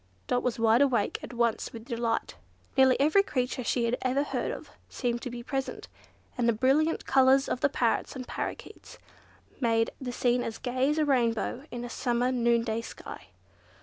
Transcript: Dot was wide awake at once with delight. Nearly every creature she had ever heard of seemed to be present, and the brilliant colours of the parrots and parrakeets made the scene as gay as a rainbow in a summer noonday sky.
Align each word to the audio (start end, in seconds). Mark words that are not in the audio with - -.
Dot 0.25 0.41
was 0.41 0.57
wide 0.57 0.81
awake 0.81 1.19
at 1.21 1.31
once 1.31 1.71
with 1.71 1.85
delight. 1.85 2.33
Nearly 2.75 2.99
every 2.99 3.21
creature 3.21 3.63
she 3.63 3.85
had 3.85 3.97
ever 4.01 4.23
heard 4.23 4.49
of 4.49 4.71
seemed 4.89 5.21
to 5.21 5.29
be 5.29 5.43
present, 5.43 5.87
and 6.35 6.49
the 6.49 6.53
brilliant 6.53 7.05
colours 7.05 7.47
of 7.47 7.59
the 7.61 7.69
parrots 7.69 8.15
and 8.15 8.27
parrakeets 8.27 8.97
made 9.59 9.91
the 10.01 10.11
scene 10.11 10.41
as 10.43 10.57
gay 10.57 10.89
as 10.89 10.97
a 10.97 11.05
rainbow 11.05 11.65
in 11.69 11.85
a 11.85 11.87
summer 11.91 12.31
noonday 12.31 12.81
sky. 12.81 13.27